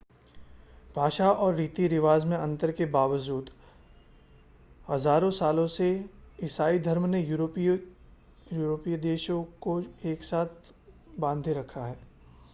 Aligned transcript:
भाषा 0.95 1.29
और 1.31 1.53
रीति-रिवाज़ 1.55 2.25
में 2.25 2.35
अंतर 2.37 2.71
के 2.71 2.85
बावजूद 2.85 3.49
हज़ारों 4.89 5.29
सालों 5.31 5.65
से 5.67 5.89
ईसाई 6.43 6.79
धर्म 6.79 7.05
ने 7.05 7.21
यूरोपीय 7.21 8.97
देशों 8.97 9.43
को 9.61 9.79
एक 10.05 10.23
साथ 10.23 10.73
बांधे 11.19 11.53
रखा 11.53 11.85
है 11.85 11.97